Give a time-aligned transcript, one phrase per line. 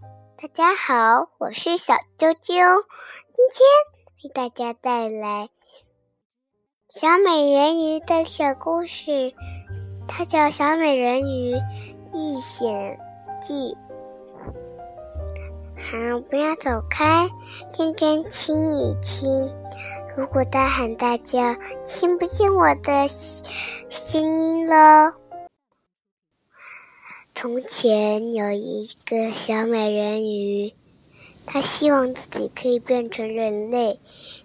[0.00, 3.60] 大家好，我是小啾啾，今天
[4.22, 5.50] 为大家带来
[6.88, 9.34] 小美人鱼的小故事，
[10.08, 11.54] 它叫《小美人鱼
[12.12, 12.98] 历险
[13.42, 13.74] 记》。
[15.76, 17.28] 好，不要走开，
[17.78, 19.28] 认真亲一亲。
[20.16, 21.54] 如果大喊大叫，
[21.86, 23.06] 听不见我的
[23.88, 25.14] 声音了。
[27.42, 30.74] 从前有一个小美人鱼，
[31.46, 33.98] 她希望自己可以变成人类，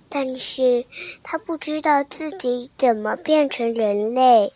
[0.07, 0.85] 但是
[1.21, 4.53] 她不知道自己怎么变成人类。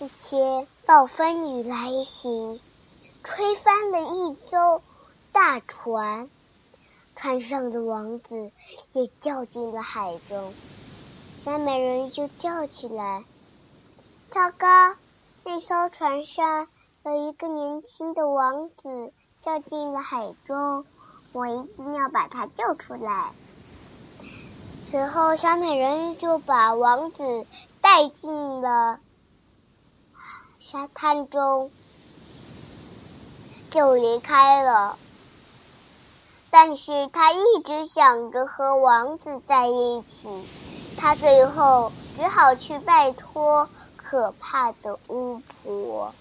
[0.00, 2.60] 一天，暴风雨来袭，
[3.22, 4.82] 吹翻了一艘
[5.30, 6.28] 大船，
[7.14, 8.50] 船上的王子
[8.94, 10.52] 也掉进了海中。
[11.44, 13.22] 小美人鱼就叫起来
[14.32, 14.96] ：“糟糕！”
[15.50, 16.68] 那艘船上
[17.06, 20.84] 有一个年轻的王子掉进了海中，
[21.32, 23.32] 我一定要把他救出来。
[24.90, 27.46] 随后，小美人鱼就把王子
[27.80, 29.00] 带进了
[30.60, 31.70] 沙滩中，
[33.70, 34.98] 就离开了。
[36.50, 40.28] 但是他一直想着和王子在一起，
[40.98, 43.66] 他最后只好去拜托。
[44.10, 46.14] 可怕的巫婆！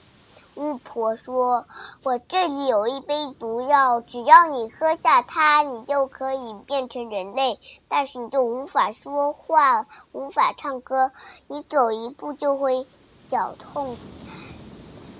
[0.55, 1.66] 巫婆说
[2.03, 7.57] ：“我这里有一杯毒药，只要你喝下它，你就可以变成人类。
[7.88, 11.13] 但是你就无法说话，无法唱歌，
[11.47, 12.85] 你走一步就会
[13.25, 13.95] 脚痛。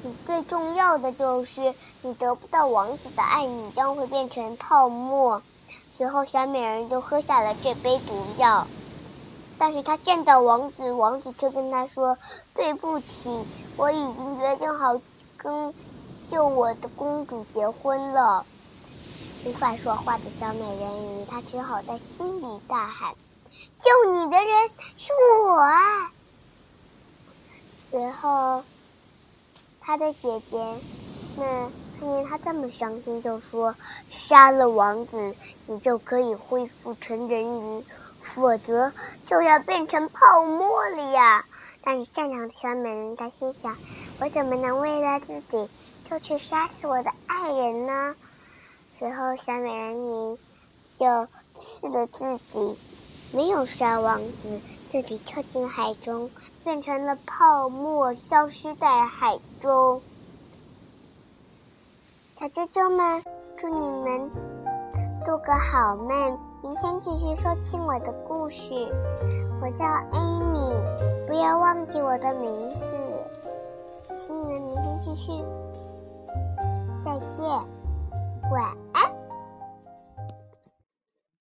[0.04, 5.42] 你最重要的就是你得不到王子的爱，你将会变成泡沫。”
[5.90, 8.68] 随后，小美人就喝下了这杯毒药。
[9.60, 12.18] 但是他见到王子，王子却跟他说
[12.54, 13.44] ：“对不起，
[13.76, 15.02] 我已经约定好
[15.36, 15.74] 跟
[16.30, 18.46] 救我的公主结婚了。”
[19.46, 23.16] 无法说话的小美人鱼，她只好在心里大喊
[23.80, 25.14] ：“救你的人是
[25.48, 26.12] 我啊！”
[27.90, 28.64] 随后，
[29.80, 30.58] 他的姐姐
[31.38, 33.74] 们看见他这么伤心，就说
[34.10, 35.34] ：“杀了王子，
[35.66, 37.84] 你就可以恢复成人鱼。”
[38.36, 38.92] 否则
[39.26, 41.46] 就要变成泡沫了呀！
[41.84, 43.76] 但是善良的小美人她心想：
[44.20, 45.70] 我怎么能为了自己
[46.10, 48.16] 就去杀死我的爱人呢？
[49.00, 50.38] 随后，小美人鱼
[50.96, 51.28] 就
[51.60, 52.78] 试了自己，
[53.32, 54.60] 没有杀王子，
[54.92, 56.30] 自己跳进海中，
[56.64, 60.02] 变成了泡沫，消失在海中。
[62.40, 63.24] 小啾啾们，
[63.58, 64.30] 祝你们
[65.26, 66.40] 做个好梦！
[66.64, 68.74] 明天继续收听我的故事，
[69.62, 72.80] 我叫 Amy，不要忘记我的名字。
[74.16, 75.32] 请你们明天继续，
[77.06, 77.48] 再见，
[78.52, 79.07] 晚安。